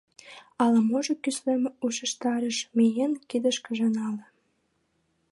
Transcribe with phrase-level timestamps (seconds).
[0.63, 4.25] Ала-можо кӱслем ушештарыш— миен, кидышкыже нале.